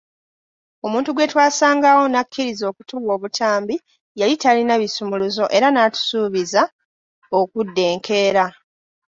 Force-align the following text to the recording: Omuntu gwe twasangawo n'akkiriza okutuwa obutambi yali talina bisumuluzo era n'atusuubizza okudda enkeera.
Omuntu 0.85 1.09
gwe 1.13 1.29
twasangawo 1.31 2.03
n'akkiriza 2.07 2.63
okutuwa 2.71 3.11
obutambi 3.17 3.75
yali 4.19 4.35
talina 4.41 4.73
bisumuluzo 4.81 5.45
era 5.57 5.67
n'atusuubizza 5.71 6.63
okudda 7.39 7.81
enkeera. 7.91 8.45